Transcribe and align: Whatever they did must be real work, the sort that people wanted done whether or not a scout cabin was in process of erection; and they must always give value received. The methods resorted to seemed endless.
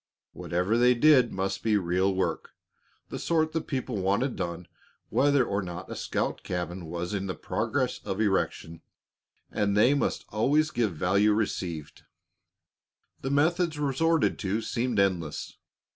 Whatever 0.31 0.79
they 0.79 0.95
did 0.95 1.31
must 1.31 1.61
be 1.61 1.77
real 1.77 2.11
work, 2.11 2.53
the 3.09 3.19
sort 3.19 3.51
that 3.51 3.67
people 3.67 3.97
wanted 3.97 4.35
done 4.35 4.67
whether 5.09 5.45
or 5.45 5.61
not 5.61 5.91
a 5.91 5.95
scout 5.95 6.41
cabin 6.41 6.87
was 6.87 7.13
in 7.13 7.27
process 7.35 7.99
of 8.03 8.19
erection; 8.19 8.81
and 9.51 9.77
they 9.77 9.93
must 9.93 10.25
always 10.29 10.71
give 10.71 10.95
value 10.95 11.33
received. 11.33 12.01
The 13.21 13.29
methods 13.29 13.77
resorted 13.77 14.39
to 14.39 14.63
seemed 14.63 14.97
endless. 14.97 15.57